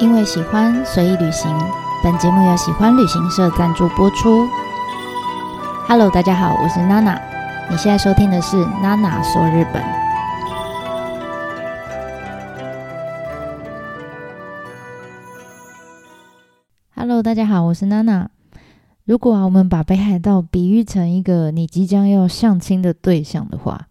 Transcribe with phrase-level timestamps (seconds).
[0.00, 1.54] 因为喜欢，随意旅行。
[2.02, 4.48] 本节目由喜欢旅行社赞助播出。
[5.86, 7.20] Hello，大家好，我是娜娜。
[7.70, 9.82] 你现在收听的是娜娜说日本。
[16.94, 18.30] Hello，大家好，我是娜娜。
[19.04, 23.86] 如果啊，我们把北海道比喻成一个你即将要相亲的对象的话，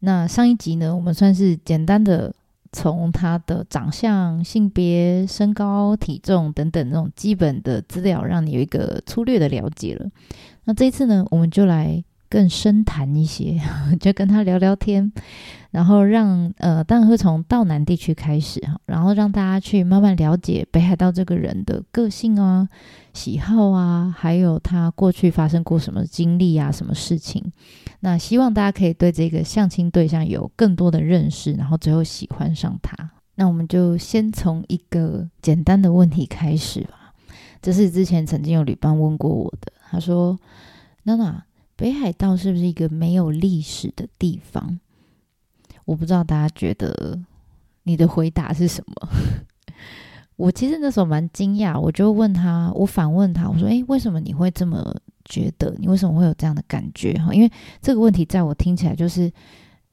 [0.00, 2.34] 那上一集呢，我们算是简单的。
[2.76, 10.06] 从他的长相、性别、身高、体重等等那种基本的资料，让你有一个粗略的了解了。
[10.64, 12.04] 那这一次呢，我们就来
[12.36, 13.58] 更深谈一些，
[13.98, 15.10] 就跟他聊聊天，
[15.70, 22.68] 然后让呃，当然会从道南地区开始哈，然后让大家去慢慢了解北海道这个人的个性啊、
[23.14, 27.42] 喜好啊，还有他过去发生过什么经历啊、什么事情。
[28.00, 33.12] 那希望大家可以对这个相亲对象有更多的认识，然后最后喜欢上他。
[33.36, 37.14] 那我们就先从一个简单的问题开始吧。
[37.62, 40.38] 这是之前曾经有旅伴问过我的，他说
[41.04, 41.42] ：“娜娜，
[41.76, 44.80] 北海道是不是一个没有历史的地方？”
[45.84, 47.20] 我不知道大家觉得
[47.84, 49.08] 你的回答是什么？
[50.36, 54.94] 我其实那时候蛮惊讶，我就问他，我反问他，我说：“诶，为什么你会这么？”
[55.28, 57.34] 觉得你为什么会有这样的感觉哈？
[57.34, 57.50] 因为
[57.82, 59.28] 这个问题在我听起来就是，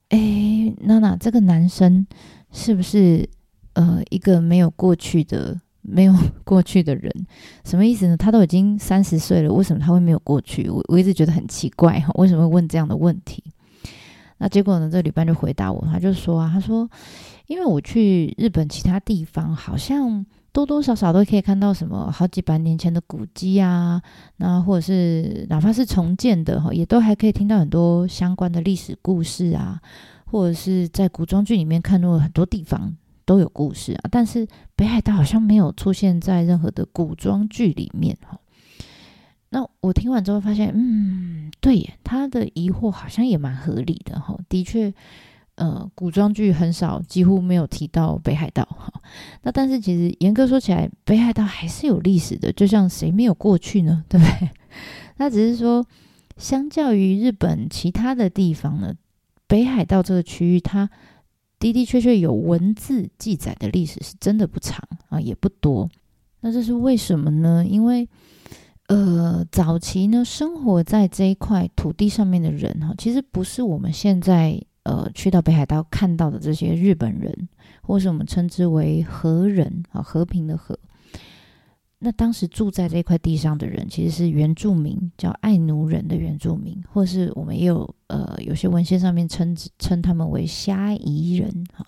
[0.10, 2.06] 哎，娜娜，这个男生
[2.52, 3.28] 是不是
[3.74, 7.14] 呃一个没有过去的、没有过去的人？
[7.64, 8.18] 什么意思呢？
[8.18, 10.68] 他都已经三十岁了，为什么他会没有过去？
[10.70, 13.44] 我我一直觉得很奇怪哈，为什么会问这样的问题？
[14.40, 14.90] 那结果呢？
[14.90, 16.90] 这个旅伴就回答我，他就说啊，他说，
[17.48, 20.26] 因为我去日本其他地方好像。
[20.54, 24.00] 多多少少都可以看到什么好几百年前的古迹啊，
[24.38, 29.82] 那或者是哪怕是重建的哈，也都还可以听到很多相关的历史故事啊，
[30.26, 38.40] 或者是在古装剧里面看到很多地方都有故事啊，但是北海道好像没有出现在任何的古装剧里面哈。
[39.50, 44.94] 那我听完之后发现，嗯，对耶，他的疑惑好像也蛮合理的哈，的确。
[45.56, 48.92] 呃，古装剧很少，几乎没有提到北海道哈。
[49.44, 52.52] 那但是其实严格说起来，北海道还是有历史的。
[52.52, 54.04] 就像谁没有过去呢？
[54.10, 54.50] 对不对？
[55.18, 55.86] 那只是说，
[56.38, 58.96] 相较于日本其他的地方呢，
[59.46, 60.90] 北海道这个区域，它
[61.64, 65.90] 的的确确有文字记载的历史是真的不长啊，也不多。
[66.42, 67.66] 那这是为什么呢？
[67.66, 68.08] 因为
[68.88, 74.62] 呃，早期呢，生活在这一块土地上面的人哈，其实不是我们现在。
[74.86, 77.48] 呃，去到北海道看到的这些日本人，
[77.84, 80.78] 或是我们称之为和人啊，和平的和。
[82.06, 91.86] 那当时住在这块地上的人，其实是原住民，叫爱奴人的原住民，或是我们也有呃，有些文献上面称称他们为虾夷人哈，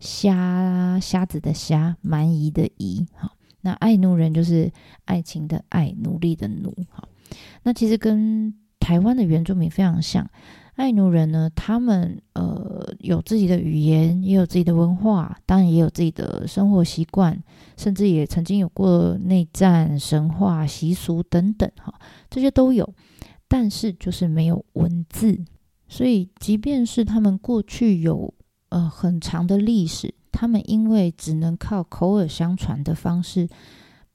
[0.00, 3.30] 虾虾子的虾，蛮夷的夷哈。
[3.60, 4.72] 那爱奴人就是
[5.04, 7.06] 爱情的爱，奴隶的奴哈。
[7.62, 10.26] 那其实跟台湾的原住民非常像。
[10.80, 17.38] 爱奴人呢，他们呃有自己的语言，也有自己的文化，当然也有自己的生活习惯，
[17.76, 21.92] 甚至也曾经有过内战、神话、习俗等等，哈，
[22.30, 22.94] 这些都有。
[23.46, 25.38] 但是就是没有文字，
[25.86, 28.32] 所以即便是他们过去有
[28.70, 33.46] 呃很长的历史，他们因为只能靠口耳相传的方式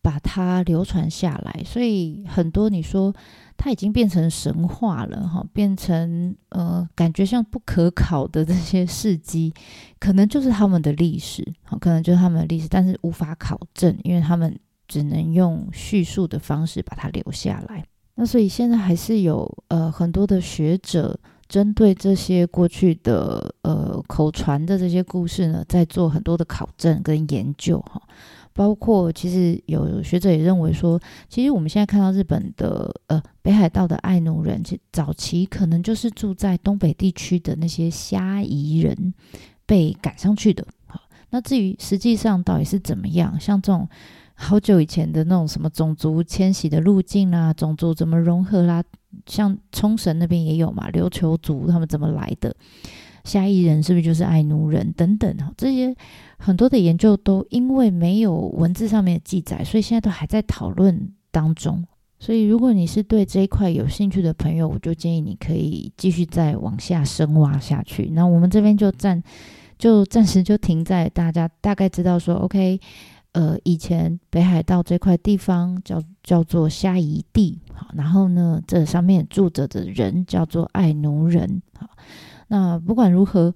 [0.06, 3.12] 把它流传下来，所以很多你说。
[3.58, 9.54] 它已经变成神话了，哈，变成呃，感觉像不可考的这些事迹，
[9.98, 11.42] 可能就是他们的历史，
[11.80, 14.54] 可能就是他们的历史，但是无法考证，因为他们
[14.90, 17.86] 只能用叙述的方式把它留下来。
[18.16, 21.18] 那所以现在还是有呃很多的学者
[21.48, 28.02] 针对这些过去的呃口传的这些故事呢，在做很多的考证跟研究，哈。
[28.58, 39.14] 包括其实有学者也认为说，其实我们现在看到日本的呃北海道的爱奴人，其早期可能就是住在东北地区的那些虾夷人
[39.66, 40.66] 被赶上去的。
[40.88, 43.86] 好，那至于实际上到底是怎么样，像这种
[44.36, 48.82] 好久以前的那种什么种族迁徙的路径啦，种族怎么融合啦，
[49.26, 52.56] 像冲绳那边也有嘛，琉球族他们怎么来的？
[53.26, 55.36] 虾夷人是不是就是爱奴人等等？
[55.38, 55.96] 哈，这些
[56.38, 61.86] 很多的研究都因为没有文字上面的记载，所以现在都还在讨论当中。
[62.18, 68.10] 所以，如果你是对这一块有兴趣的朋友，我就建议你可以继续再往下深挖下去。
[68.14, 69.22] 那我们这边就暂
[69.78, 72.80] 就暂时就停在大家大概知道说，OK，
[73.34, 81.90] 呃，以前北海道这块地方叫叫做虾夷地，好，然后呢，这上面住着的人叫做爱奴人，好。
[82.48, 83.54] 那不管如何，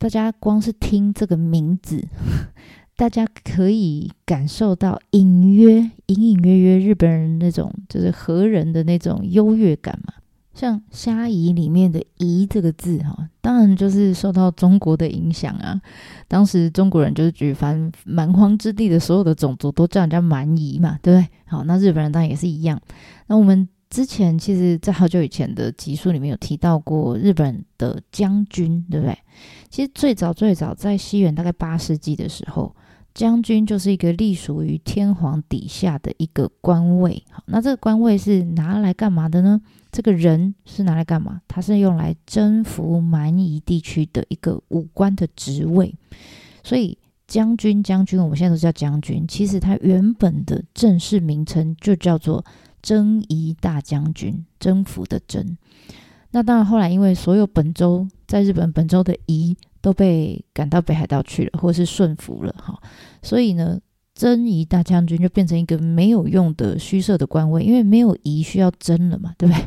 [0.00, 2.02] 大家光是听这个名字，
[2.96, 10.14] 大家可以感受到隐约、隐隐约约日本人那种就是和人的那种优越感嘛。
[10.54, 15.78] 像虾夷里面的“夷”这个字，哈，当然就是受到中国的影响啊。
[16.26, 21.28] 当时中国人就是举凡蛮荒之地的所有的种族都叫人家蛮夷嘛，对不对？
[21.44, 22.80] 好，那日本人当然也是一样。
[23.26, 29.18] 那我们之前其实，在好久以前的集数里面有提到过日本的将军，对不对？
[29.68, 32.74] 其实最早最早在西元大概八世纪的时候。
[33.12, 39.60] 将军就是一个隶属于天皇底下的一个官位，好，那这个官位是拿来干嘛的呢？
[39.90, 41.42] 这个人是拿来干嘛？
[41.48, 45.92] 他是用来征服蛮夷地区的一个武官的职位，
[46.62, 46.96] 所以
[47.26, 52.44] 将军将军，我们现在都叫将军，其实他原本的正式名称就叫做
[52.82, 55.56] 征夷大将军，征服的征。
[56.30, 59.56] 那当然，后来因为所有本州在日本本州的夷。
[59.82, 62.78] 都被赶到北海道去了，或是顺服了哈，
[63.22, 63.80] 所以呢，
[64.14, 69.64] 征夷大将军就变成一个没有用的虚设的官位，因为没有夷需要征了嘛，对不对？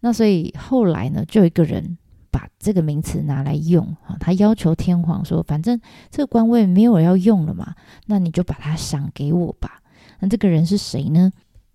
[0.00, 1.98] 那所以后来呢，就有一个人
[2.30, 5.78] 把这个名词拿来用啊，他要求天皇说，反正
[6.10, 7.74] 这个官位没有人要用了嘛，
[8.06, 9.82] 那你就把它赏给我吧。
[10.20, 11.30] 那这个人是谁呢？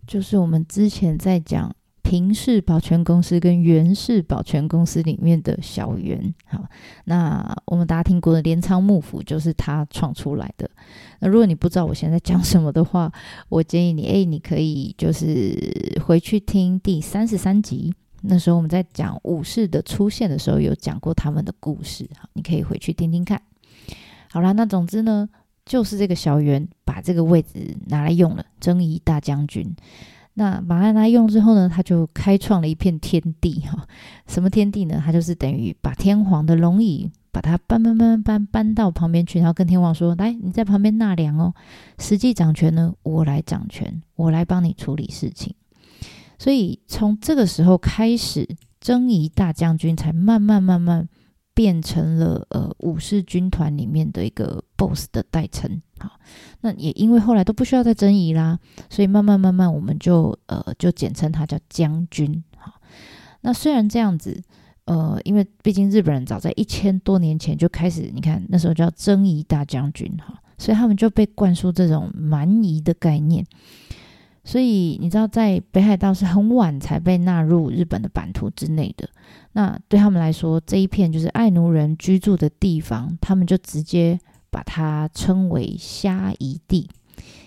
[0.07, 1.73] 就是我们之前在讲。
[2.07, 6.63] 平氏保全公司跟源氏保全公司里面的小源，好，
[7.05, 10.69] 那我们大家听过的镰仓幕府就是他创出来的。
[11.19, 13.11] 那如果你不知道我现在讲什么的话，
[13.49, 17.91] 我建议你，哎，你可以就是回去听第三十三集，
[18.21, 23.41] 那时候我们在讲武士的出现的时候，有讲过他们的故事，好，你可以回去听听看。
[24.29, 25.27] 好啦，那总之呢，
[25.65, 29.75] 就是这个小源把这个位置拿来用了，征夷大将军。
[30.37, 33.87] 那马来用之后呢，他就开创了一片天地哈。
[34.27, 35.01] 什么天地呢？
[35.03, 41.53] 他就是等于把天皇的龙椅，把它搬搬搬搬搬到旁边去，然后跟天皇说：“来，你在旁边纳凉哦。
[41.97, 45.55] 实际掌权呢，我来掌权，我来帮你处理事情。”
[46.37, 51.07] 所以从这个时候开始，征夷大将军才慢慢慢慢。
[51.55, 56.19] 变成了呃武士军团里面的一个 boss 的代称，好，
[56.61, 58.59] 那也因为后来都不需要再征夷啦，
[58.89, 62.73] 所以慢慢慢慢我们就呃就简称他叫将军，好，
[63.41, 64.43] 那虽然这样子，
[64.83, 73.45] 呃，因为毕竟日本人早在一千多年前就开始，你看那时候叫征夷大将军，哈，所以他们就被灌输这种蛮夷的概念。
[74.43, 79.09] 所以你知道，在北海道是很晚才被纳入日本的版图之内的。
[79.55, 84.19] 那对他们来说，这一片就是爱奴人居住的地方，他们就直接
[84.51, 86.89] 把它称为虾夷地，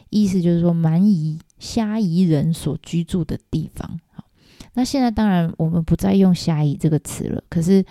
[0.09, 4.01] 意思就是说蛮夷虾夷人所居住的地方。
[4.15, 4.25] 好，
[4.73, 7.85] 那现在当然我们不再用虾夷这个词了，可是。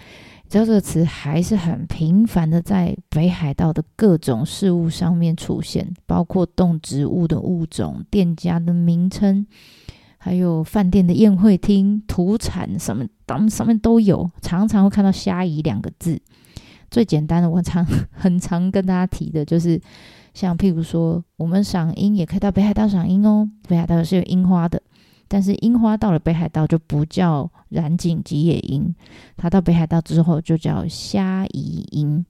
[0.50, 9.46] 知道这个词还是很频繁的在北海道的各种事物上面出现，包括动植物的物种、店家的名称，
[10.28, 16.20] 还有饭店的宴会厅、土产什么，他们上面都有，常常会看到“虾夷”两个字。
[16.92, 19.82] 最简单的，我常很常跟大家提的就是，
[20.34, 24.82] 像譬如说，我们赏樱也可以到北海道赏樱哦，北海道是有樱花的。
[25.30, 28.94] 但是樱花到了北海道就不叫染井吉野樱，
[29.38, 32.26] 它到北海道之后就叫虾夷樱。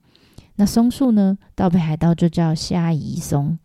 [0.58, 3.58] 那松树呢，到北海道就叫虾夷松，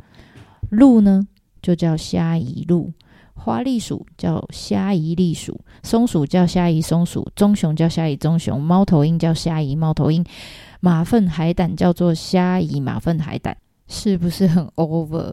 [0.70, 1.28] 鹿呢
[1.60, 2.90] 就叫虾夷鹿，
[3.34, 10.24] 花栗鼠叫虾夷栗鼠，松鼠叫虾夷松鼠，棕熊叫虾夷棕熊，猫头鹰叫虾夷猫头鹰，
[10.80, 13.56] 马粪海胆叫做虾夷马粪海胆，
[13.88, 15.32] 是不是很 over？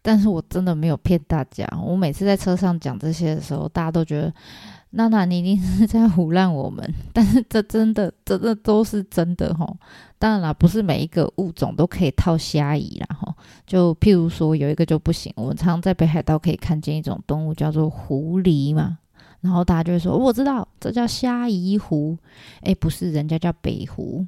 [0.00, 4.32] 但是我真的没有骗大家，我每次在车上讲这些的时候，大家都觉得
[4.92, 6.88] 娜娜你一定是在胡乱我们。
[7.12, 9.74] 但是这真的，真的都是真的齁。
[10.18, 13.34] 当然啦，不是每一个物种都可以套虾夷啦齁。
[13.66, 18.98] 就譬如说有一个就不行，我们常常在北海道可以看见一种动物叫做狐狸嘛，
[19.40, 22.16] 然后大家就会说我知道这叫虾夷狐，
[22.62, 24.26] 诶，不是，人家叫北狐。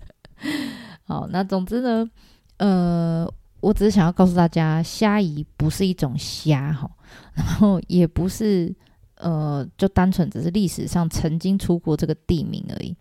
[1.04, 2.10] 好，那总之呢，
[2.58, 3.32] 呃。
[3.62, 6.90] 我只是想要告诉大家，虾夷不是一种虾哈，
[7.34, 8.74] 然后也不是
[9.20, 12.96] 呃，就单纯只是历史上曾经出过这个地名而已。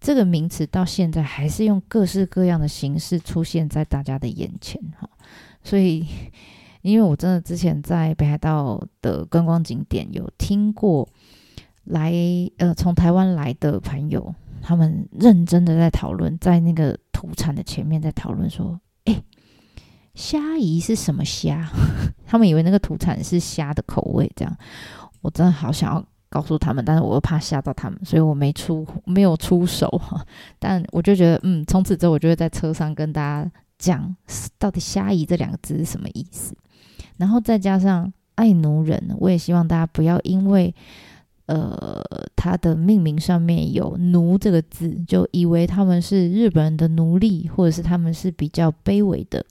[0.00, 5.08] 这个名词到现在还是用各式各样的形式出现在大家的眼前哈。
[5.62, 6.06] 所以，
[6.82, 11.08] 因为我真的之前在北海道的观光景点有听过
[11.84, 12.12] 来
[12.58, 19.22] 呃从台湾来的朋友，他们认真的在讨论，在那个土产的前面在讨论说，哎。
[20.14, 21.70] 虾夷是什么虾？
[22.26, 24.58] 他们以为那个土产是虾的口味，这样
[25.20, 30.24] 我真的好想要告诉他们，但是我又怕吓到他们，所以我没出没有出手哈。
[30.58, 34.14] 但我就觉得，嗯，从此之后我就会在车上跟大家讲
[34.58, 36.54] 到底“虾夷”这两个字是什么意思，
[37.16, 40.74] 然后再加上爱奴人，我也希望大家不要因为
[41.46, 42.02] 呃
[42.36, 49.44] 他的命名上面有“奴”这个字，就以为他们是日本人的奴隶，或者是他们是比较卑微的。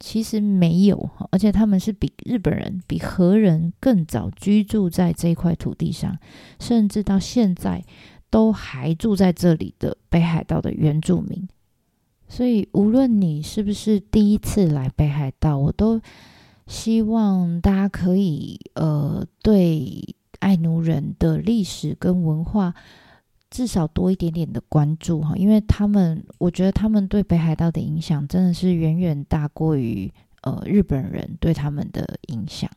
[0.00, 6.18] 其实没有，而且他们是比日本人、比和人更早居住在这块土地上，
[6.58, 7.84] 甚至到现在
[8.30, 11.46] 都还住在这里的北海道的原住民。
[12.28, 16.00] 所以，无论你是不是第一次来北海道，我都
[16.66, 22.72] 希望大家可以呃，对爱奴人的历史跟文化
[23.50, 30.10] 至少多一点点的关注哈，因为他们，我觉得他们对北海道的影响真的是远远大过于
[30.42, 32.70] 呃日本人对他们的影响。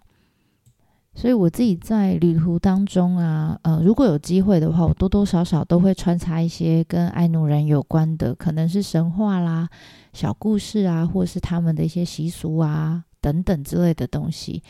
[1.15, 9.69] 所以我自己在旅途当中啊，呃，如果有机会的话，我多多少少都会穿插一些跟爱奴人有关的，可能是神话啦、
[10.11, 14.63] 小故事啊，或是他们的一些习俗啊等等之类的东西，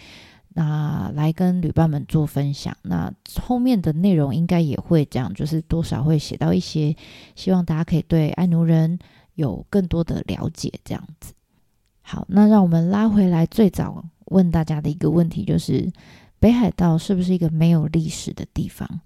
[0.54, 2.76] 那来跟旅伴们做分享。
[2.84, 6.96] 那后面的内容应该也会这样，就是多少会写到一些，
[7.36, 8.98] 希望大家可以对爱奴人
[9.36, 11.34] 有更多的了解，这样子。
[12.02, 15.92] 好，那让我们拉回来最早问大家的一个问题，就是。
[16.40, 19.00] 北海道是不是一个没有历史的地方？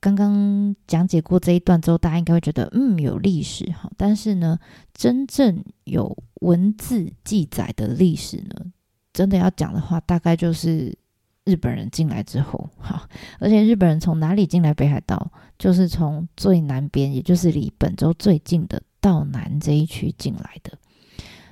[0.00, 3.90] 刚刚讲解过这一段之后，大家应该会觉得，嗯，有历史哈。
[3.98, 4.58] 但是呢，
[4.94, 8.72] 真正有文字记载的历史呢，
[9.12, 10.96] 真的要讲的话，大概就是
[11.44, 13.08] 日本人进来之后 哈。
[13.38, 15.30] 而且日本人从哪里进来北海道？
[15.58, 20.76] 就是从最南边，也就是离本州最近的道南这一区进来的。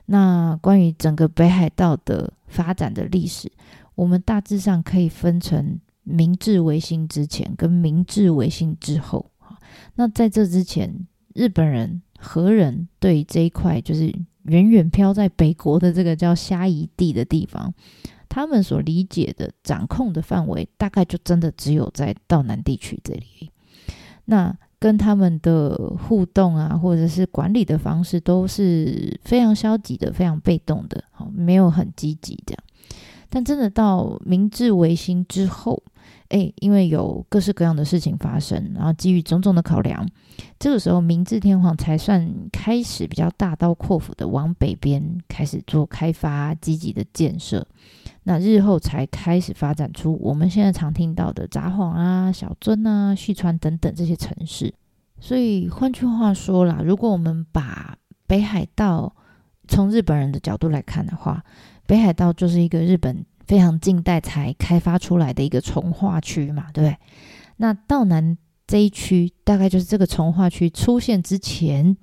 [0.06, 3.52] 那关于整个北海道的发展的历史，
[3.94, 9.30] 我们大致上可以分成明治维新之前跟明治维新之后。
[9.94, 14.12] 那在这之前，日本人、何人对这一块就是
[14.44, 17.72] 远远飘在北国的这个叫虾夷地的地方，
[18.28, 23.50] 他们所理解的掌控的范围，大概就真的只有在道南地区这里。
[24.24, 25.76] 那跟他们的
[26.08, 32.62] 互动啊，或者是管理的方式，都是非常消极的、非常被动的，好，没有很积极这样。
[33.28, 35.82] 但真的到明治维新之后，
[36.30, 40.08] 诶，因为有各式各样的事情发生，然后基于种种的考量，
[40.58, 47.66] 这个时候明治天皇才算开始比较大刀阔斧的往北边开始做开发，积极的建设。
[48.22, 54.72] 那日后才开始发展出我们现在常听到的札幌啊、小樽啊、旭川等等这些城市。
[55.18, 57.96] 所以换句话说啦，如果我们把
[58.26, 59.12] 北海道
[59.66, 61.42] 从日本人的角度来看的话，
[61.86, 66.96] 北海道就是一个日本非常近代才开发出来的一个从化区嘛，对不对？
[67.56, 71.96] 那道南这一区大概就是这个从化区出现之前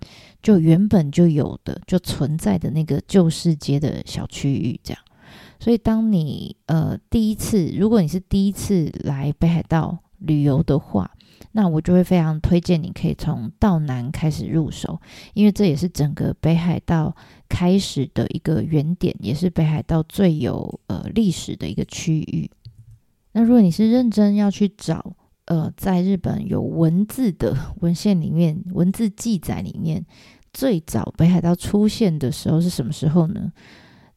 [0.43, 5.01] 就原本就有的、就存在的那个旧市街的小区域，这样。
[5.57, 11.09] 所以当你呃第一次，如果你是第一次来北海道旅游的话，
[11.59, 15.01] 那我就会非常推荐你可以从道南开始入手，
[15.33, 17.15] 因为这也是整个北海道
[17.49, 22.47] 开始的一个原点，也是北海道最有呃历史的一个区域。
[23.31, 30.05] 那如果你是认真要去找呃在日本有文字的文献里面，文字记载里面
[30.53, 33.51] 最早北海道出现的时候是什么时候呢？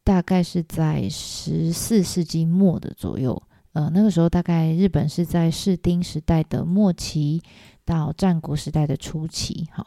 [0.04, 3.42] 大概是在十四世纪末的左右。
[3.72, 7.40] 呃，那个时候大概日本是在室町时代的末期
[7.84, 9.86] 到战国时代的初期，哈。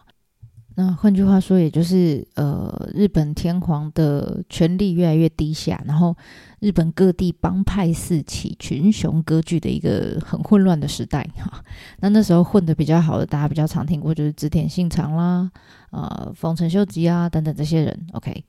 [0.75, 6.15] 那换句话说，也就是呃，日本天皇的权力越来越低下，然后
[6.61, 11.63] 日本各地帮派四起，群雄割据的一个很混乱的时代，哈。
[11.99, 15.51] 那那时候混得比较好的，大家比较常听过就是织田信长啦，
[15.91, 18.07] 呃，丰臣秀吉啊等等这些人。
[18.13, 18.43] OK，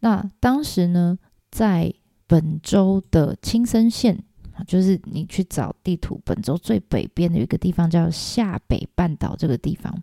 [0.00, 1.18] 那当时呢，
[1.50, 1.92] 在
[2.26, 4.24] 本州的青森县。
[4.66, 9.94] 就是你去找地图，本州最北边的一个地方叫下北半岛，这个地方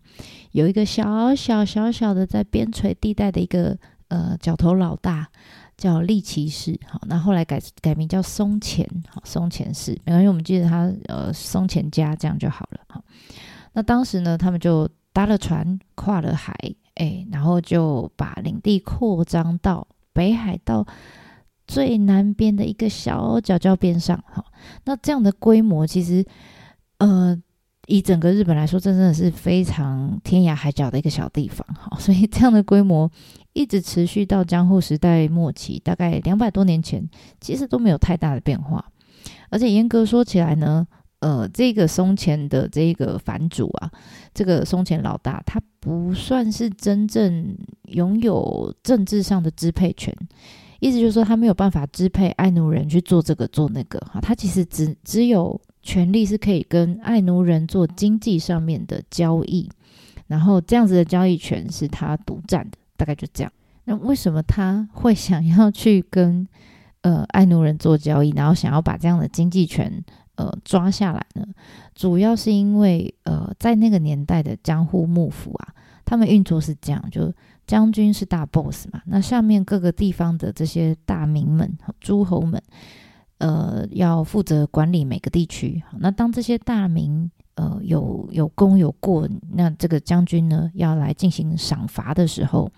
[0.52, 3.76] 有一个小小小小的在边陲地带的一个
[4.08, 5.28] 呃角头老大，
[5.76, 6.78] 叫栗崎氏。
[6.86, 12.80] 好，那后来改改名叫松前，好，松前氏，没关系，我们记得他呃松前家这样就好了。
[12.88, 13.04] 好，
[13.72, 16.54] 那当时呢，他们就搭了船，跨了海，
[16.94, 20.86] 哎，然后就把领地扩张到北海道。
[21.66, 24.44] 最南边的一个小角角边上，哈，
[24.84, 26.24] 那这样的规模其实，
[26.98, 27.36] 呃，
[27.86, 33.10] 以整个日本来说，这真的是非常天涯海角的一个小地方，哈， 所以这样的规模
[33.52, 37.08] 一直持续到江户时代末期，大概两百多年前，
[37.40, 38.84] 其实都没有太大的变化。
[39.50, 40.86] 而且严格说起来呢，
[41.20, 43.90] 呃，这个松前的这个藩主啊，
[44.34, 50.12] 这个松前老大，他不算是真正拥有政治上的支配权，
[50.80, 59.70] 意思就是说他没有办法支配爱奴人去做这个做那个哈，他其实只只有权利是可以跟爱奴人做经济上面的交易，
[60.26, 63.52] 然后这样子的交易权是他独占的，大概就这样。
[63.84, 66.46] 那为什么他会想要去跟
[67.02, 70.04] 呃爱奴人做交易，然后想要把这样的经济权
[70.34, 71.46] 呃抓下来呢？
[71.94, 75.72] 主要是因为呃在那个年代的江户幕府啊。
[76.08, 77.32] 他们运作是这样，就
[77.66, 82.62] 将军是大 boss 嘛，那下面各个地方的这些大名们、诸侯们，
[83.38, 85.82] 呃，要负责管理每个地区。
[85.98, 92.70] 那当这些大名呃有有功有过，那这个将军呢要来进行赏罚的时候，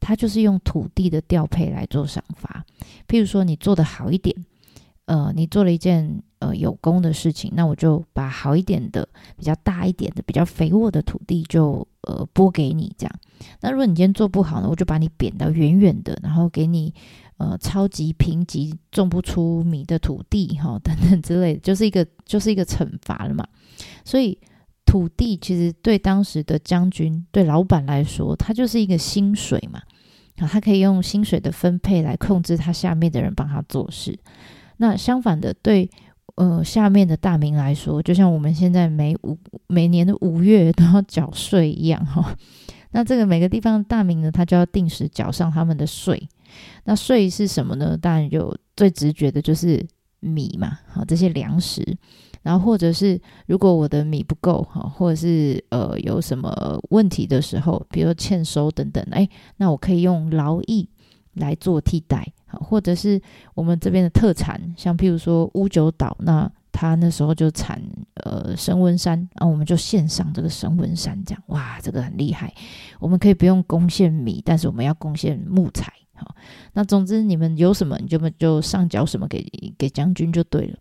[0.00, 2.64] 他就是用土地的调配来做赏罚。
[3.06, 4.34] 譬如说，你做得好一点，
[5.04, 6.22] 呃，你做了一件。
[6.44, 13.14] 呃，有功的事情，那我就把好一点的、比较大一点的、比较肥沃的土地就呃拨给你，这样。
[13.62, 16.92] 那如果你今天做不好呢，我就把你贬到远远的，然后给你
[17.38, 23.46] 呃超级贫瘠、种不出米的土地哈、等等之类的，就是一个就是一个惩罚了嘛。
[24.04, 24.38] 所以
[24.84, 29.80] 土地其实对当时的将军、对老板来说，他就是一个薪水嘛，
[30.36, 34.18] 啊，他可以用薪水的分配来控制他下面的人帮他做事。
[34.76, 35.88] 那相反的，对。
[36.36, 39.38] 呃，下面的大名来说，就像我们现在每五
[39.68, 42.36] 每年的五月都要缴税一样哈、哦。
[42.90, 46.28] 那这个每个地方的大名呢，他就要定时缴上他们的税。
[46.84, 47.96] 那税是什么呢？
[47.96, 49.84] 当然有最直觉的就是
[50.20, 51.96] 米嘛，好，这些粮食。
[52.42, 59.26] 然后或者是如果我的米不够哈，或者是呃有什么问题的时候，比如说欠收等等，哎，
[59.56, 60.88] 那我可以用劳役
[61.34, 62.26] 来做替代。
[62.60, 63.20] 或者是
[63.54, 67.82] 我们这边的特产，像譬如说屋久岛，那他那时候就产
[68.22, 72.54] 呃绳纹杉，然后我们就献上这个神文山，这样哇，这个很厉害。
[73.00, 75.92] 我们可以不用贡献米，但是我们要贡献木材。
[76.14, 76.36] 好，
[76.74, 79.44] 那总之你们有什么，你就就上缴什么给
[79.76, 80.78] 给将军就对了。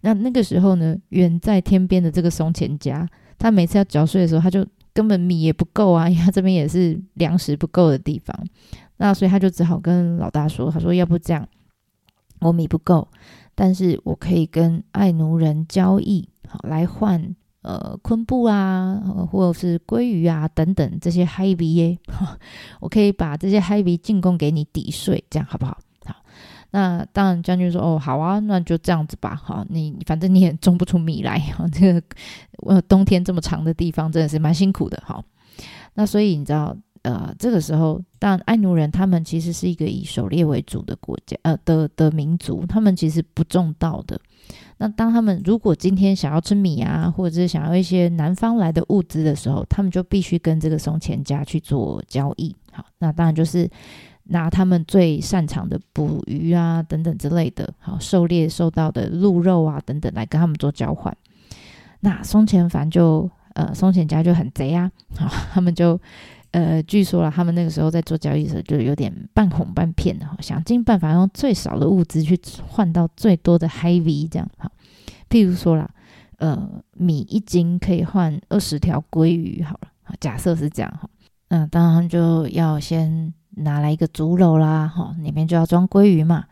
[0.00, 3.06] 那那个时候呢，远在天边的这个松前家，
[3.38, 8.34] 他每次要缴税的时候，他就根本米也不够啊，因为他这边也是粮食不够的地方。
[9.02, 11.48] 那所以他就只好跟老大说：“他说要不这样，
[12.38, 13.08] 我米不够，
[13.52, 21.98] 但是我可以跟爱奴人交易，好来换呃昆布啊，或者是鲑鱼啊等等这些海味耶，
[22.78, 25.76] 我可以把这些海味进贡给你抵税，这样好不好？
[26.04, 26.14] 好，
[26.70, 29.34] 那当然将军说哦好啊，那就这样子吧。
[29.34, 32.00] 好，你反正你也种不出米来，这个
[32.68, 35.02] 呃冬天这么长的地方真的是蛮辛苦的。
[35.04, 35.24] 好，
[35.94, 44.20] 那所以你知道。”呃，这个时候，当爱奴人他们其实是一个以狩猎为主的国家，呃的的民族，他们其实不种稻的。
[44.78, 52.54] 那当他们如果今天想要吃米啊，或者是想要一些南方来的物资的时候，他们就必须跟这个松钱家去做交易。
[52.70, 53.68] 好，那当然就是
[54.24, 61.12] 拿他们最擅长的捕鱼啊等等之类的，好，狩猎收到的鹿肉啊等等来跟他们做交换。
[61.98, 66.00] 那松钱凡就呃松钱家就很贼啊，好，他们就。
[66.52, 74.70] 呃，据说啦，他们那个时候在做交易的时候，就有点半哄半骗的哈，想尽办法用最少的物资去换到最多的 high V 这样哈。
[75.30, 75.88] 譬如说啦，
[76.36, 81.08] 呃，米一斤可以换二十条鲑鱼，好了，假设是这样哈。
[81.48, 86.44] 那当然就要先拿来一个竹篓啦，哈，里面就要装鲑鱼嘛，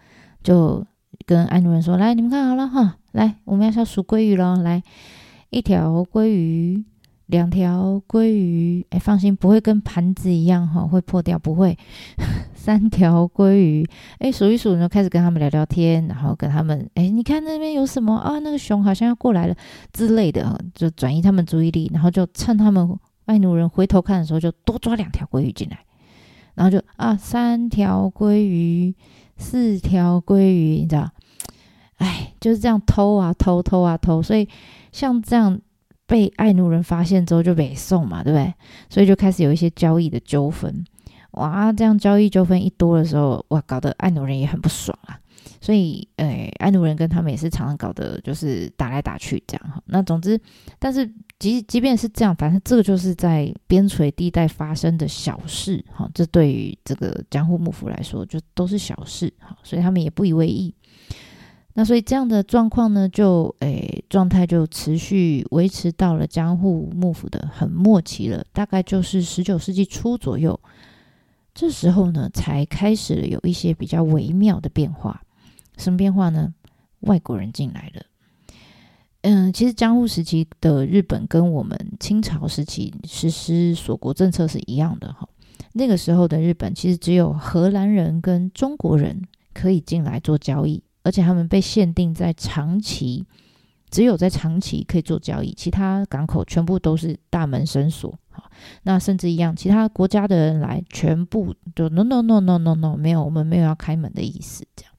[0.43, 0.83] 就
[1.27, 4.83] 跟爱奴人说，来，你们看好了哈，来，我们要数鲑鱼喽，来，
[5.51, 6.85] 一条鲑鱼。
[7.31, 11.79] 两条鲑鱼，哎，放心，不会跟盘子一样哈，会破掉，不会。
[12.55, 13.89] 三条鲑鱼，
[14.19, 18.39] 哎，数一数呢，开始跟他们聊聊天，然后跟他们，哎，你看那边有什么啊？
[18.41, 19.55] 那个熊好像要过来了
[19.93, 25.79] 之类的，就转移他们注意力，然后就趁他们爱奴人回头看的时候，就多抓两条鲑鱼进来，
[26.55, 28.95] 然后就啊，三条鲑鱼，
[29.39, 31.11] 四条鲑鱼，你知道？
[31.97, 34.23] 哎，就是这样偷啊，偷偷啊，偷。
[34.23, 34.49] 所以
[34.93, 35.61] 像这样。
[36.11, 38.53] 被爱奴人发现之后就北宋嘛，对不对？
[38.89, 40.85] 所以就开始有一些交易的纠纷，
[41.35, 45.17] 哇，这样交易纠纷一多的时候，哇，搞得爱奴人也很不爽啊。
[45.61, 49.81] 所以，诶，爱奴人跟他们也是常常搞得就是打来打去这样哈。
[49.87, 50.41] 那总之，
[50.81, 56.11] 但是即即便是这样，反正这个就是在边陲地带发生的小事哈。
[56.13, 60.75] 这对于这个江户幕府来说，就都是小事哈，所以他们也不以为意。
[61.75, 70.59] 那所以这样的状况呢，就诶状态就持续维持到了江户幕府的很末期了，大概就是十九世纪初左右。
[71.55, 75.23] 这时候呢，才开始了有一些比较微妙的变化。
[75.77, 76.53] 什么变化呢？
[77.01, 78.03] 外国人进来了。
[79.23, 85.29] 嗯，其实江户时期的日本跟我们清朝时期实施锁国政策是一样的哈。
[85.73, 93.25] 那个时候的日本其实只有荷兰人跟中国人可以进来做交易，而且他们被限定在长崎，
[93.91, 98.19] 只有在长崎可以做交易，其他港口全部都是大门深锁。
[98.31, 98.51] 好，
[98.83, 104.65] 那甚至一样，其他国家的人来，全部就 no no no no no no，没有，我们没有要开门的意思。
[104.77, 104.93] 这样，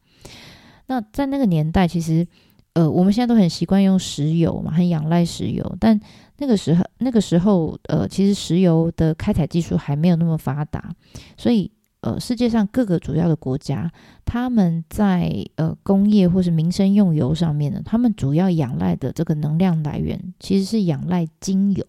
[0.88, 2.28] 那在那个年代，其实。
[2.74, 5.76] 呃，我们现在都很习惯用石油嘛，很仰赖石油。
[5.78, 6.00] 但
[6.38, 10.90] 那个时候，那个时候，呃，其实石油的开采技术还没有那么发达，
[11.36, 11.70] 所以，
[12.02, 13.92] 呃，世界上各个主要的国家，
[14.26, 21.86] 他们在呃工业或是民生用油上面呢，他们主要仰赖的这个能量来源，其实是仰赖精油，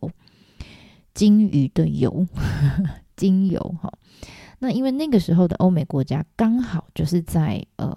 [1.15, 2.27] 鲸鱼的油，
[3.17, 3.91] 精油哈。
[4.59, 7.93] 那因为那个时候的欧美国家刚好就是在呃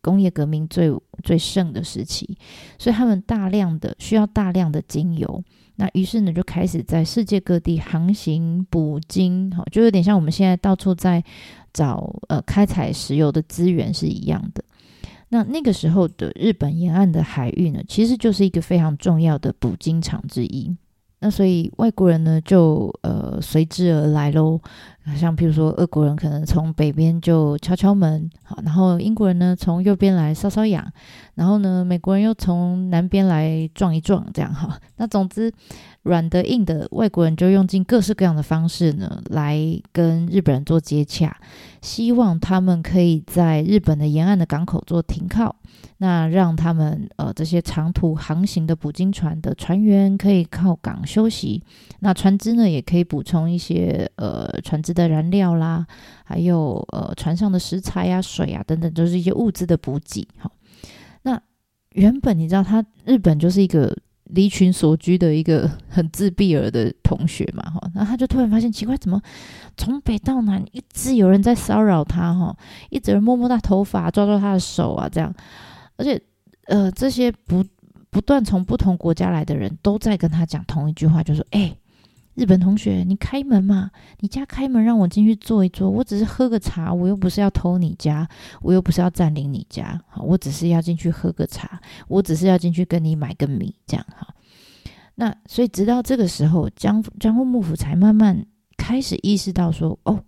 [0.00, 0.90] 工业革命最
[1.22, 2.38] 最盛的时期，
[2.78, 5.42] 所以他们大量的需要大量的精油，
[5.80, 11.22] 那于是呢就开始在世界各地航行捕鲸，好，就有点像我们现在到处在
[11.72, 14.64] 找呃开采石油的资源是一样的。
[15.28, 20.76] 那那个时候的日本沿岸的海域呢，其实就是一个非常重要的捕鲸场之一。
[21.20, 24.60] 那所以外国人呢就呃随之而来喽。
[25.16, 30.86] 像譬如说，俄国人可能从北边就敲敲门，好，然后英国人呢从右边来搔搔痒，
[31.34, 34.78] 然后呢美国人又从南边来撞一撞，这样哈。
[34.98, 35.50] 那总之，
[36.08, 39.58] 软的硬的，外国人就用尽各式各样的方式呢来
[39.92, 41.36] 跟日本人做接洽，
[41.82, 45.54] 希望他们可以在日本的沿岸的港口做停靠。
[46.00, 51.62] 那让他们呃这些长途航行的捕鲸船的船员可以靠港休息，
[52.00, 55.84] 那船只呢也可以补充一些呃船只的燃料啦，
[56.24, 60.26] 还有呃船上的食材呀、啊、水啊等等，都是一些物资的补给。
[60.38, 60.52] 好，
[61.22, 61.40] 那
[61.94, 63.96] 原本你知道他日本就是一个
[64.28, 69.20] 离群所居的一个 很自闭儿的同学嘛，哈，那他就突然发现奇怪，怎么
[69.76, 72.56] 从北到南一直有人在骚扰他，哈，
[72.90, 75.34] 一直人摸摸他头发、抓抓他的手啊，这样。
[75.96, 76.20] 而且，
[76.66, 77.64] 呃，这些不
[78.10, 81.76] 不断从不同国家来的人都在跟他讲同一句话，就说：“哎，
[82.38, 88.28] 日本同学，你开门嘛，你家开门让我进去坐一坐，我只是喝个茶，我又不是要偷你家，
[88.62, 94.28] 我又不是要占领你家，好，我只是要进去喝个茶，我只是要进去跟你买个米，这样哈。
[95.16, 98.46] 那所以直到这个时候，江江户幕府才慢慢
[98.76, 100.22] 开始意识到说：哦，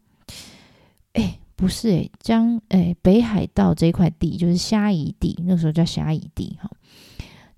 [1.12, 6.70] 哎。”不是诶，江诶北海道这块地就是虾夷地，那时候叫虾夷地哈，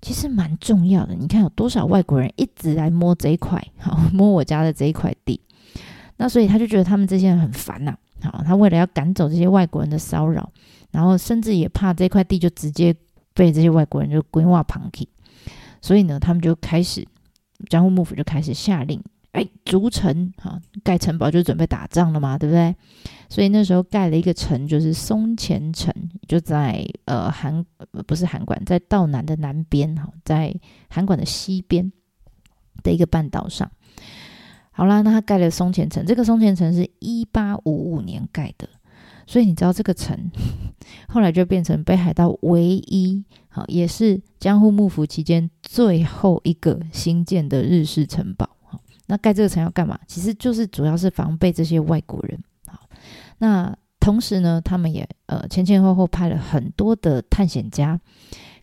[0.03, 1.15] 其实蛮重要的。
[1.15, 5.39] 你看有多少外国人一直来摸这一块， 好摸我家的这一块地，
[6.17, 7.97] 那所以他就觉得他们这些人很烦呐。
[8.21, 10.51] 好，他为了要赶走这些外国人的骚扰，
[10.91, 12.93] 然后甚至也怕这块地就直接
[13.33, 15.07] 被这些外国人就规划旁起，
[15.81, 17.07] 所以呢，他们就开始
[17.69, 19.01] 江户幕府就开始下令。
[19.33, 22.75] 哎，筑城哈，盖城堡就准备打仗了嘛，对不对？
[23.29, 25.91] 所以那时候盖了一个城，就是松前城，
[26.27, 27.65] 就在呃韩
[28.05, 30.55] 不是韩馆，在道南的南边哈，在
[30.87, 31.91] 韩馆的西边
[32.83, 33.71] 的一个半岛上。
[34.69, 38.69] 好啦，那他盖了松前城，这个松前城是一八五五年盖的，
[39.25, 40.31] 所以你知道这个城
[41.09, 48.47] 后来就变成北海道唯一好，也是江户幕府期间最后一个新建的日式城堡。
[49.07, 49.99] 那盖这个城要干嘛？
[50.07, 52.41] 其实就是主要是防备这些外国人。
[52.65, 52.87] 好，
[53.37, 57.99] 那同时呢，他们也呃前前后后派了很多的探险家，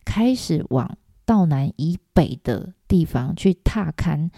[0.03, 4.31] 开始往道南以北的地方去踏勘，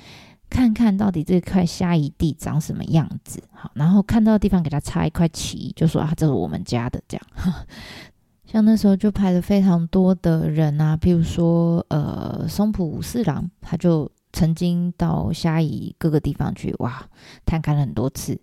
[0.49, 3.41] 看看到底这块虾夷地长什么样子。
[3.53, 7.25] 好，然后看到的地方给他插一块旗，就说啊，这是我们家的这样。
[8.45, 14.11] 像那时候就派了非常多的人啊，譬如说呃松浦武四郎，他就。
[14.33, 17.07] 曾经到虾夷各个地方去，哇，
[17.45, 18.37] 探勘了很多次。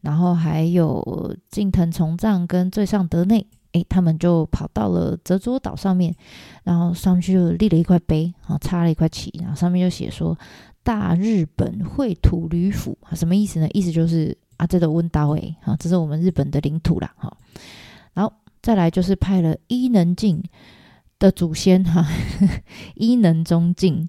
[0.00, 6.12] 然后还有近藤重藏跟最上德内，诶，他们就跑到了泽桌岛上面，
[6.64, 10.36] 然后上去就立了一块碑，然后插了一块旗，然后上面就写说
[10.82, 13.68] “大日本绘土旅府”，什么意思呢？
[13.72, 17.36] 意思就是啊，这个温岛诶，啊，这是我们日本的领土啦，哈。
[18.14, 20.42] 然后再来就是派了伊能静
[21.20, 22.04] 的祖先哈，
[22.96, 24.08] 伊能忠敬。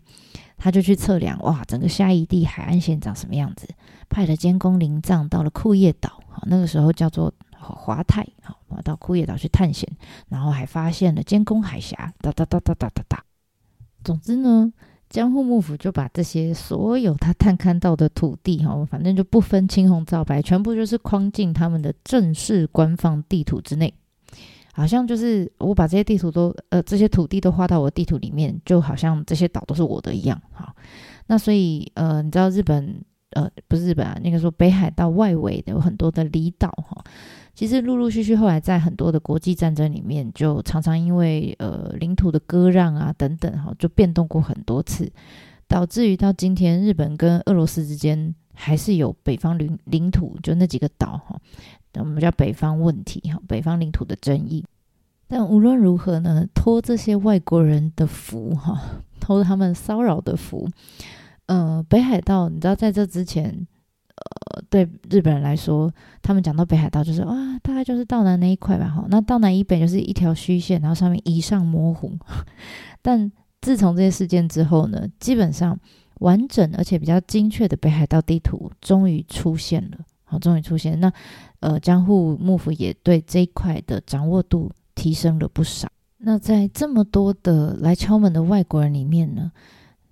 [0.64, 3.68] 他就去测量，哇，整个虾夷地海岸线长什么样子？
[4.08, 9.86] 派了监工林藏到了库页岛，好，那个时候叫做华泰，好，到库页岛去探险，
[10.30, 13.26] 然后还发现了监工海峡，哒哒哒哒哒哒哒。
[14.06, 14.72] 总之呢，
[15.10, 23.94] 江户幕府就把这些所有他探勘到的土地，哈，反正就不分青红皂白，全部就是框进他们的正式官方地图之内。
[24.76, 30.42] 好像就是我把这些地图都呃这些土地都画到我的地图里面，就好像这些岛都是我的一样。
[30.52, 30.76] 好，
[31.28, 37.04] 那所以呃你知道日本呃，不是日本啊，那个说北海道外围的有很多的离岛哈。
[37.56, 45.12] 其实陆陆续续后来在很多的国际战争里面，就常常因为呃领土的割让啊等等哈，就变动过很多次，
[45.68, 51.40] 导致于到今天日本跟俄罗斯之间还是有北方领领土，就那几个岛哈，
[52.02, 54.66] 我们叫北方问题哈，北方领土的争议。
[55.28, 58.80] 但无论如何呢，托这些外国人的福哈，
[59.20, 60.70] 托他们骚扰的福，
[61.48, 63.68] 呃，北海道你知道在这之前。
[64.16, 72.16] 呃，对日本人来说，他们讲到北海道就是哇，大概就是道南那一块吧，哈，那道南以北就是一条虚线，然后上面以上模糊。
[73.02, 75.78] 但自从这些事件之后呢，基本上
[76.20, 81.00] 完整而且比较精确的北海道地图终于出现了，好，终于出现。
[81.00, 81.12] 那
[81.64, 85.88] 呃，江户幕府也对这一块的掌握度提升了不少。
[86.18, 89.50] 那在这么多的来敲门的外国人里面呢，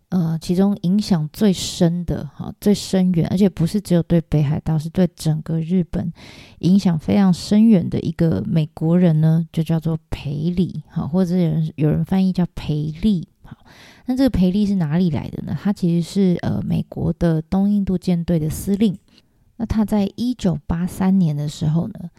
[0.08, 6.14] 呃，其中影响最深的哈，最深远，而且不是只有对北海道，是对整个日本
[6.60, 13.58] 影响非常深远的一个美国人呢，就叫做裴礼哈，或者有人有人翻译叫裴利哈。
[14.06, 15.58] 那这个裴利是哪里来的呢？
[15.62, 18.98] 他其实是呃美国的东印度舰队的司令。
[19.62, 22.10] 那他在一九八三年的时候呢，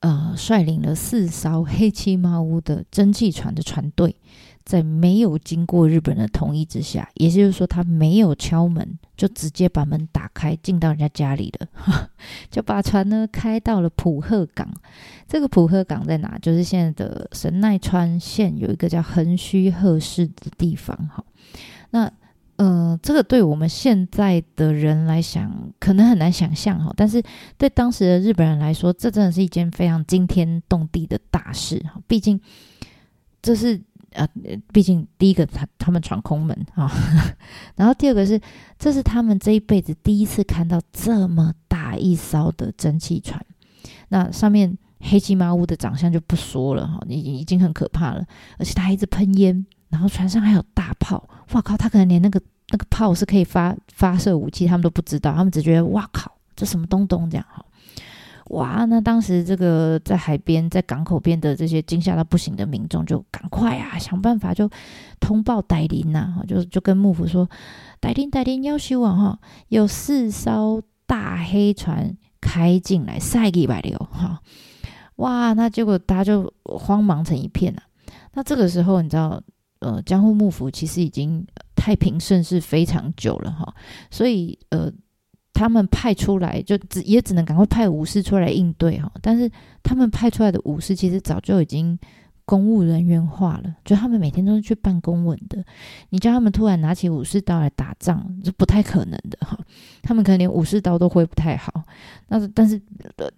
[0.00, 4.14] 呃，率领了四艘黑漆麻乌的蒸汽船的船队。
[4.62, 11.66] 在没有经过日本的同意之下，也就是说，他没有敲门，就直接把门打开，进到人家家里了，
[12.50, 14.70] 就把船呢开到了浦贺港。
[15.26, 16.38] 这个浦贺港在哪？
[16.38, 20.94] 就是现在的神奈川县有一个叫横须贺市的地方。
[21.08, 21.24] 哈，
[21.90, 22.12] 那
[22.62, 27.22] 呃，这个对我们现在的人来讲，可能很难想象哈，但是
[27.56, 32.00] 对当时的日本人来说，这真的是一件非常惊天动地的大事哈。
[32.06, 32.40] 毕竟
[33.40, 33.80] 这是。
[34.12, 34.26] 呃，
[34.72, 36.90] 毕竟第一个他他们闯空门啊，
[37.76, 38.40] 然后第二个是，
[38.76, 43.40] 这是他们这一辈子第一次看到这么大一艘的蒸汽船，
[44.08, 48.26] 那上面黑漆麻乌的长相就不说了哈，已经已经很可怕了，
[48.58, 57.64] 而且它还一直喷烟，然后船上还有大炮，哇靠，他可能连那个那个炮是可以发发射武器，他们都不知道，他们只觉得哇靠，这什么东东这样哈。
[58.50, 64.68] 哇，那当时这个在海边、在港口边的这些惊吓到不行的民众，就赶快啊，想办法就
[65.20, 67.48] 通报代林呐，就就跟幕府说，
[68.00, 74.40] 代林代林要修啊哈，有四艘大黑船开进来，塞给百流哈，
[75.16, 77.82] 哇，那结果大家就慌忙成一片啊。
[78.34, 79.40] 那这个时候你知道，
[79.80, 83.74] 呃，江户幕府其实已经太平盛世非常久了哈，
[84.10, 84.90] 所以呃。
[85.52, 89.50] 他们派出来就只也只能赶快派武士出来应对哈，但是
[89.82, 91.98] 他们派出来的武士其实早就已经
[92.46, 95.62] 公务人员化了，就他们每天都是去办公文的。
[96.08, 99.58] 你叫他们突然拿起武士刀来打仗，是不太可能的哈。
[100.00, 101.82] 他们可能连武士刀都挥不太好。
[102.28, 102.80] 那但是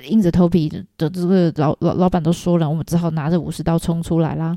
[0.09, 4.57] 硬着头皮的这个老老老板都说了，我们只好拿着武士刀冲出来啦。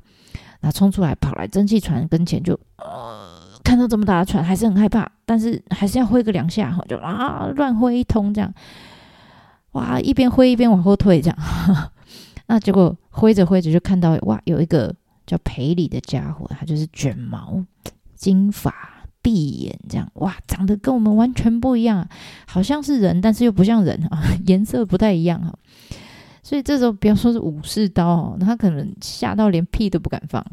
[0.66, 3.46] 那冲出来跑来蒸汽船跟前就呃。
[3.64, 8.54] 看到这么大的船，还是很害怕，但是还是要挥个两下哈，就啊乱挥一通这样，
[9.72, 11.38] 哇，一边挥一边往后退这样，
[12.46, 14.94] 那结果挥着挥着就看到哇，有一个
[15.26, 17.64] 叫裴礼的家伙，他就是卷毛、
[18.14, 18.72] 金发、
[19.24, 22.08] 闭眼这样，哇，长得跟我们完全不一样，
[22.46, 25.52] 好像是人，但是又不像人啊， 颜色不太一样哈，
[26.46, 30.46] 所以这时候不要说是武士刀哦，那他可能吓到连屁都不敢放，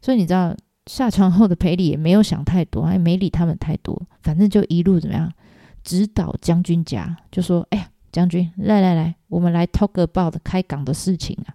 [0.00, 0.56] 所以你知道。
[0.86, 5.32] 下船后的裴礼也没有想太多，也没理他们太多，反正就一路怎么样，
[5.84, 11.54] 直捣将军家，就说：“哎呀，将军，来来来，我们来 talk about 开港的事情啊！”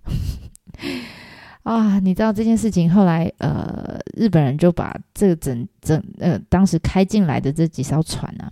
[1.64, 8.50] 啊，你知道这件事情后来，呃，日本人就把这个整整呃当时开进来的这几艘船啊，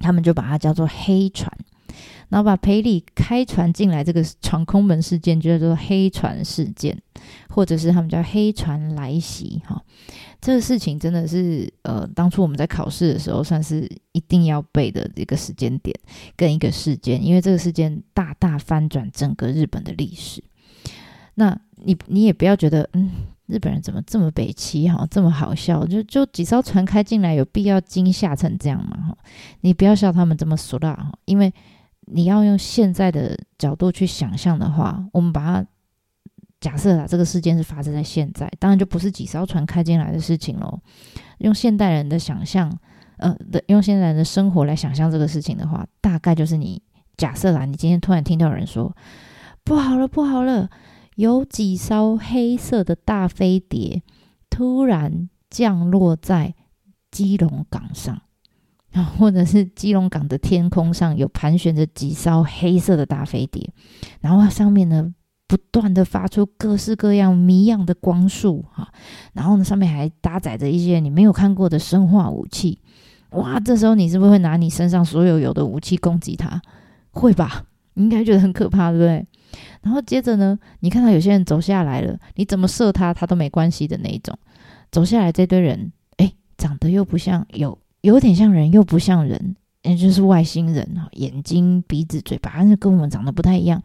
[0.00, 1.48] 他们就把它叫做黑船。
[2.28, 7.00] 然后把赔礼开船进来这个闯空门事件，就叫做黑船事件，
[7.48, 9.62] 或者是他们叫黑船来袭。
[9.64, 9.80] 哈，
[10.40, 15.96] 这个事情真的是呃，当初我们在考试的时候，算是一定要背的一个时间点
[16.34, 20.42] 跟一个事件，因为这个事件大大翻转整个日本的历史。
[21.34, 23.10] 那你你也不要觉得，嗯，
[23.46, 25.86] 日本人怎么这么北七哈，这么好笑？
[25.86, 28.96] 就就几艘船开进来，有必要惊吓成这样吗？
[29.10, 29.18] 哈，
[29.60, 31.54] 你不要笑他们这么俗辣哈，因为。
[32.06, 35.66] 你要用现在的角度去想象的话，我们把它
[36.60, 40.80] 假设啊，这个事件是发生在现在，当然就不是几艘船开进来的事情喽。
[41.38, 42.72] 用现代人的想象，
[43.18, 46.80] 呃，的用现代人的生活来想象这个事情的话，大概就是你
[47.16, 48.96] 假设啦，你今天突然听到有人说
[49.64, 50.70] 不好了，不好了，
[51.16, 54.02] 有几艘黑色的大飞碟
[54.48, 56.54] 突然降落在
[57.10, 58.22] 基隆港上。
[58.96, 63.70] 啊，或者是基隆港的天空上有盘旋着几艘黑色的大飞碟，
[64.20, 65.12] 然后上面呢
[65.46, 68.90] 不断的发出各式各样谜样的光束哈，
[69.34, 72.80] 然后呢上面还搭载着一些你没有看过的生化武器，
[73.32, 76.62] 哇，这时候你是不是会拿你身上所有有的武器攻击它？
[77.10, 77.66] 会吧？
[77.94, 79.26] 你应该觉得很可怕，对不对？
[79.82, 84.38] 然后接着呢，你看到有些人走下来了，你怎么射他，他都没关系的那一种。
[84.90, 93.82] 走下来这堆人，哎，长得又不像，有有点像人，又不像人，也就是外星人啊，眼睛、鼻子、嘴巴，那跟我们长得不太一样。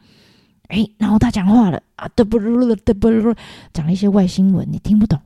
[0.68, 3.36] 哎，然后他讲话了啊，嘚不噜噜，嘚不噜噜，
[3.74, 5.20] 讲了一些外星文，你听不懂。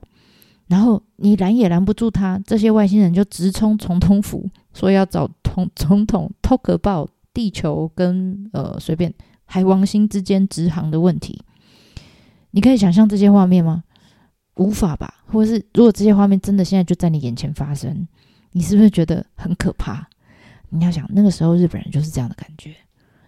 [0.67, 11.41] 然后你拦也拦不住他，这些外星人就直冲总统府，说要找总总统 talk about 地球跟呃随便海王星之间直航的问题，
[12.51, 13.83] 你可以想象这些画面吗？
[14.55, 15.15] 无法吧？
[15.27, 18.07] 或者是如果这些画面真的现在就在你眼前发生，
[18.55, 20.07] 你是不是觉得很可怕？
[20.69, 22.73] 你要想那个时候日本人就是这样的感觉，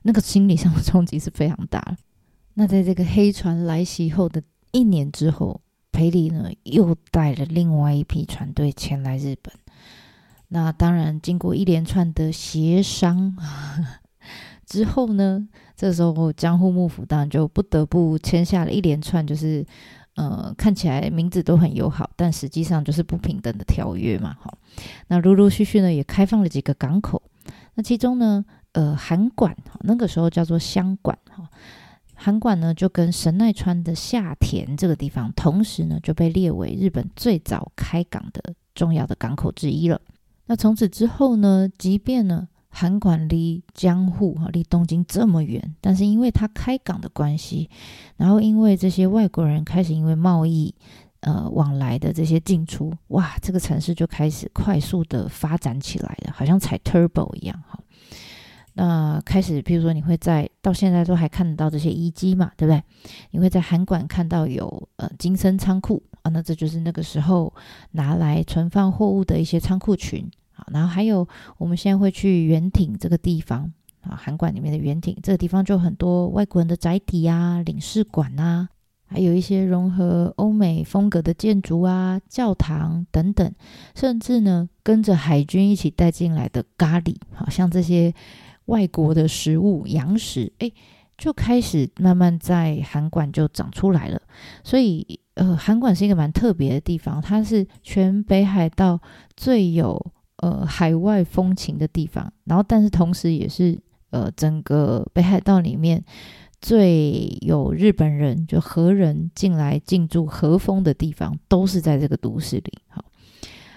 [0.04, 1.98] 那个心理上的冲击是非常大。
[2.54, 5.60] 那在这个黑船来袭后的一年之后，
[5.92, 9.54] 裴礼呢又带了另外一批船队前来日本。
[10.48, 13.36] 那当然，经过一连串的协商
[14.66, 19.66] 之后呢，这时候江户幕府当然就不得不签下了一连串，就是
[20.18, 24.36] 呃看起来名字都很友好，但实际上就是不平等的条约嘛。
[24.42, 24.52] 哈，
[25.08, 27.22] 那陆陆续续呢也开放了几个港口。
[27.76, 31.48] 那其中呢，呃，函馆哈那个时候叫做箱馆哈，
[32.16, 40.02] 函馆呢就跟神奈川的下田这个地方，同时呢就被列为日本最早开港的重要的港口之一了。
[40.48, 42.48] 那从此之后呢，即便呢
[42.80, 47.68] 韩馆离江户哈离东京这么远，但是因为它开港的关系，
[48.18, 50.76] 然后因为这些外国人开始因为贸易
[51.22, 57.80] 呃往来的这些进出，哇，这个城市就开始快速的发展起来了，好像踩 turbo 一样哈。
[58.76, 62.84] 那开始，譬如说你会在到现在都还看得到这些遗迹嘛，对不对？
[63.32, 66.30] 你会在韩馆看到有呃金森仓库啊。
[66.30, 67.52] 那这就是那个时候
[67.94, 78.68] 拿来存放货物的一些仓库群啊，然后还有我们现在会去圆町这个地方啊，韩馆里面的圆町这个地方就很多外国人的宅邸啊、领事馆啊，
[79.06, 83.52] 还有一些融合欧美风格的建筑啊、教堂等等，
[83.96, 88.14] 甚至呢跟着海军一起带进来的咖喱，好像这些
[88.66, 90.72] 外国的食物洋食，哎，
[91.18, 94.22] 就开始慢慢在韩馆就长出来了，
[94.64, 95.20] 所以。
[95.38, 99.00] 呃，韩馆是一个蛮特别的地方，它是全北海道
[99.36, 100.04] 最有
[100.38, 103.80] 呃海外风情的地方，然后但是同时也是
[104.12, 106.04] 呃整个北海道里面
[106.62, 112.80] 最有日本人就和人进来进驻和风的地方，都是在这个都市里。
[112.88, 113.04] 好，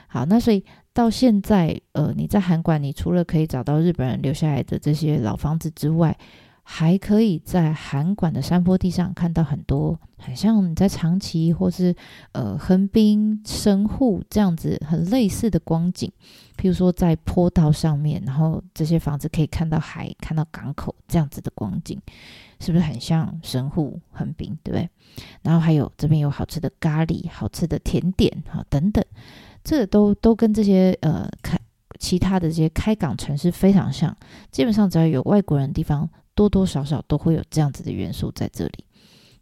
[0.07, 6.16] 好，那所以到现在，呃，你在韩馆，你除了可以找到日本人留下来的这些老房子之外，
[6.72, 11.92] 还可以在函馆的山坡地上看到很多，很像你在长崎或是
[12.30, 16.11] 呃横滨、神户这样子很类似的光景。
[16.56, 22.00] 譬如说在坡道上面，然后这些房子可以看到海、看到港口这样子的光景，
[22.61, 24.56] 是不是很像神户、横滨？
[24.62, 24.88] 对不对？
[25.42, 29.04] 然后还有这边有好吃的咖喱、好吃的甜点哈等等，
[29.64, 31.59] 这都都跟这些呃开
[31.98, 34.16] 其他的这些开港城市非常像。
[34.52, 36.09] 基本上只要有外国人的地方。
[36.40, 38.85] 多多少少都会有这样子的元素在这里。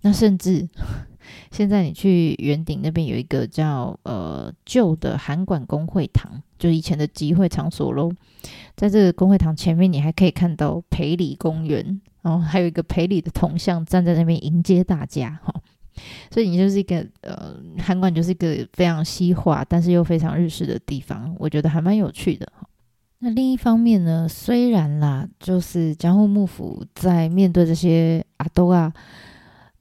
[0.01, 0.69] 那甚至
[1.53, 8.11] 现在你去圆顶那边有一个叫呃旧的韩馆公会堂，就以前的集会场所喽。
[8.75, 15.55] 在这个公会堂前面，你还可以看到裴礼公园，然后还有一个裴礼的铜像站在那边迎接大家哈。
[16.33, 22.67] 所以你就是一个呃韩馆就是一个非常西化，但是又非常日式的地方，我觉得还蛮有趣的哈。
[23.21, 28.93] 那另一方面呢，虽然啦，就是江户幕府在面对这些阿斗啊，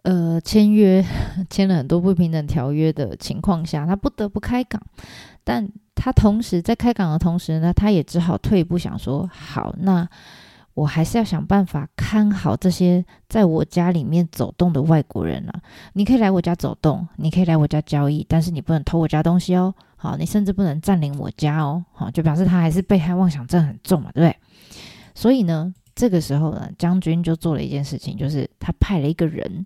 [0.01, 1.05] 呃，签约
[1.49, 4.81] 签了很多不平等条约的情况下，他不得不开港，
[5.43, 10.07] 但他同时在开港的同时呢，他也只好退一步想说，好，那。
[10.77, 15.61] 我还是要想办法看好这些在我家里面走动的外国人啊！
[15.93, 19.73] 你可以来我家走动，你可以来我家交易，但是你不能偷我家东西哦。
[19.95, 21.83] 好，你甚至不能占领我家哦。
[21.93, 24.37] 好，就表示他还是被害妄想症很重嘛，对不对？
[25.15, 29.65] 所以呢，这个时候呢，将军就做了一件事情，就是他派了一个人。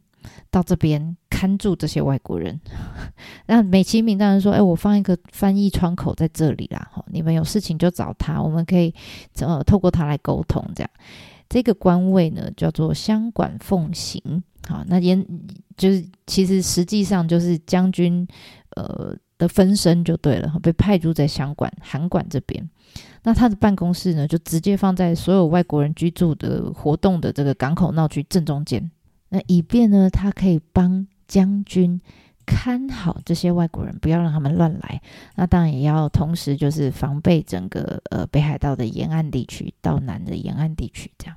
[0.49, 2.59] 到这边看住这些外国人，
[3.47, 8.93] 那美其名当然说：“哎，我放一个翻译窗口在这里啦，哈，你们有事情就找他，我们可以
[9.39, 10.89] 呃透过他来沟通。”这样，
[11.49, 14.21] 这个官位呢叫做箱馆奉行，
[14.67, 15.15] 好，那也
[15.77, 18.27] 就是其实实际上就是将军
[18.75, 22.69] 呃的分身就对了，被派驻在箱馆函馆这边。
[23.23, 28.89] 那他的办公室呢，就直接放在所有外国人居住的活动的这个港口闹区正中间，
[29.33, 31.99] 那以便呢，他可以帮将军
[32.45, 35.01] 看好这些外国人，不要让他们乱来。
[35.35, 41.35] 那当然也要同时就是防备整个呃北海道的沿岸地区到南的沿岸地区这样。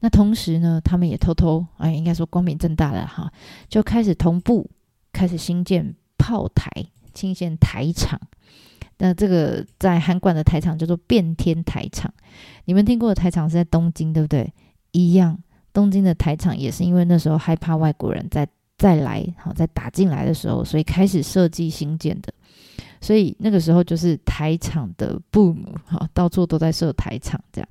[0.00, 3.32] 那同时呢，他们也偷偷哎，应该说光明正大的哈，
[3.68, 4.68] 就开始同步
[5.12, 6.70] 开始兴建炮台，
[7.14, 8.20] 兴建台场。
[8.98, 12.12] 那这个在函馆的台场叫做变天台场，
[12.64, 14.52] 你们听过的台场是在东京，对不对？
[14.90, 15.38] 一样，
[15.78, 18.44] 东京的台场也是因为那时候害怕外国人再
[18.76, 22.34] 再来，好再打进来的时候，所以开始设计兴建的。
[23.00, 27.68] 所以那个时候就是台场的 boom，好，到处都在设台场这样。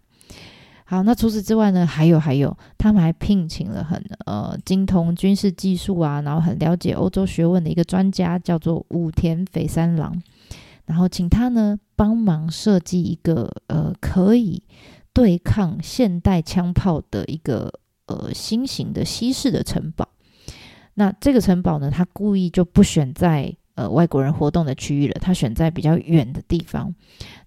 [0.86, 10.18] 好，那除此之外呢，还有还有，他们还聘请了很呃精通军事技术啊，然后很了解欧洲学问的一个专家，叫做武田斐三郎。
[10.86, 14.64] 然后请他呢帮忙设计一个呃可以
[15.12, 17.70] 对抗现代枪炮的一个
[18.08, 20.10] 呃新型的西式的城堡。
[20.96, 26.96] 那这个城堡呢，他故意就不选在呃外国人活动的区域了，他选在比较远的地方，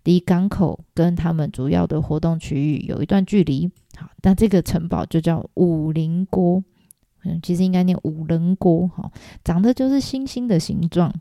[0.05, 3.69] 离港口跟他们主要的活动区域有一段距离。
[3.97, 6.63] 好，那这个城堡就叫五棱锅，
[7.25, 9.11] 嗯，其实应该念五棱锅哈，
[9.43, 11.13] 长得就是星星的形状。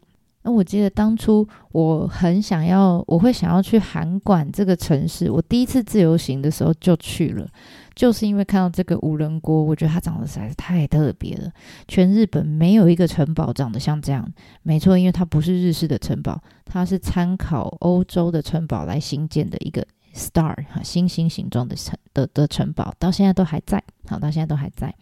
[0.53, 5.29] 我记得当初我很想要，我会想要去函馆这个城市。
[5.29, 7.47] 我第一次自由行的时候就去了，
[7.95, 11.51] 就是因为看到这个五棱郭，我觉得它长得实在是太特别了。
[11.87, 14.31] 全日本没有一个城堡长得像这样。
[14.63, 23.83] 没错，因为它不是日式的城堡，它是参考欧洲的城堡来兴建的一个 star 哈星星形状的城的的城堡，到现在都还在。
[24.07, 24.93] 好，到现在都还在。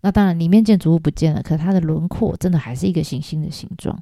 [0.00, 4.00] 那当然里面建筑物不见了，可它的轮廓真的还是一个星星的形状。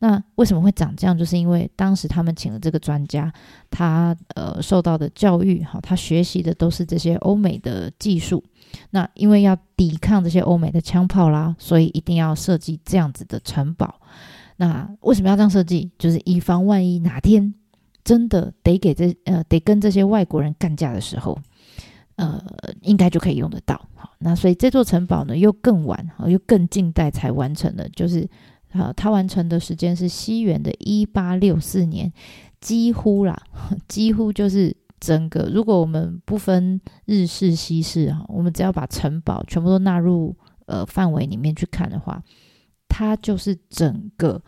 [0.00, 1.18] 那为什么会长这样？
[1.18, 3.32] 就是因为当时他们请了这个专家，
[3.68, 8.44] 他呃受到的教育，哈，他学习的都是这些欧美的技术。
[8.90, 14.00] 那因为要抵抗这些欧美的枪炮啦，所以一定要设计这样子的城堡。
[14.58, 15.90] 那为什么要这样设计？
[15.98, 17.52] 就是以防万一哪天
[18.04, 21.36] 真的得给这呃得跟这些外国人干架的时候，
[22.14, 22.40] 呃，
[22.82, 23.74] 应该就可以用得到。
[23.96, 28.28] 好，那所以这座城堡呢，又更晚，又更近代才完成的，就是。
[28.70, 32.12] 好，它完成的时间是西元的一八六四年，
[32.60, 33.34] 几乎啦，
[33.88, 35.50] 几乎就是整个。
[35.52, 42.22] 如果我们不分日式、西式哈，我们只要把城堡全部都纳入呃范围里面去看的话，
[42.88, 44.42] 它就是整个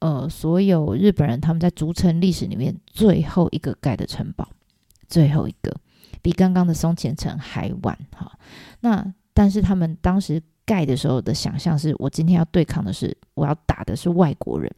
[0.00, 4.48] 呃所有日本人他们在逐城历史里面最后一个盖的城堡，
[5.08, 5.72] 最后一个
[6.20, 8.36] 比刚刚的松前城还晚哈。
[8.80, 10.42] 那但是他们当时。
[10.66, 14.70] 盖的时候的想象是，我今天要对抗的是，我要打的是外国人，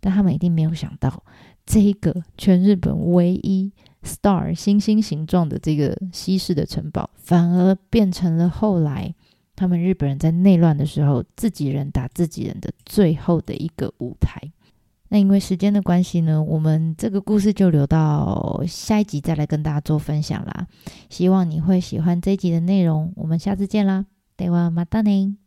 [0.00, 1.22] 但他们一定没有想到，
[1.64, 9.14] 这个全日本唯一 star 星星形状的这个西式的城堡，反而变成了后来
[9.56, 14.40] 他们日本人在内乱的时候，自己人打自己人的最后的一个舞台。
[15.10, 20.66] 那因为时间的关系呢，我们这个故事就留到下一集再来跟大家做分享啦。
[21.08, 24.06] 希望你会喜欢这一集的内容，我们下次见啦。
[24.36, 25.43] ではまたね。